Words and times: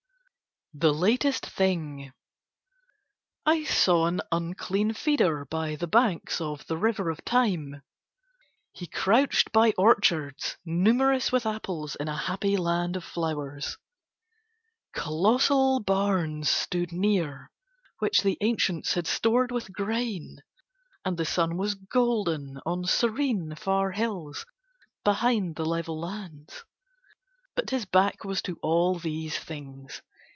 THE 0.73 0.93
LATEST 0.93 1.45
THING 1.47 2.13
I 3.45 3.65
saw 3.65 4.05
an 4.07 4.21
unclean 4.31 4.93
feeder 4.93 5.43
by 5.43 5.75
the 5.75 5.85
banks 5.85 6.39
of 6.39 6.65
the 6.67 6.77
river 6.77 7.09
of 7.09 7.25
Time. 7.25 7.81
He 8.71 8.87
crouched 8.87 9.51
by 9.51 9.73
orchards 9.77 10.55
numerous 10.63 11.29
with 11.29 11.45
apples 11.45 11.97
in 11.97 12.07
a 12.07 12.15
happy 12.15 12.55
land 12.55 12.95
of 12.95 13.03
flowers; 13.03 13.77
colossal 14.93 15.81
barns 15.81 16.47
stood 16.49 16.93
near 16.93 17.51
which 17.99 18.21
the 18.21 18.37
ancients 18.39 18.93
had 18.93 19.07
stored 19.07 19.51
with 19.51 19.73
grain, 19.73 20.37
and 21.03 21.17
the 21.17 21.25
sun 21.25 21.57
was 21.57 21.75
golden 21.75 22.59
on 22.65 22.85
serene 22.85 23.55
far 23.55 23.91
hills 23.91 24.45
behind 25.03 25.57
the 25.57 25.65
level 25.65 25.99
lands. 25.99 26.63
But 27.57 27.71
his 27.71 27.83
back 27.85 28.23
was 28.23 28.41
to 28.43 28.57
all 28.61 28.95
these 28.97 29.37
things. 29.37 30.01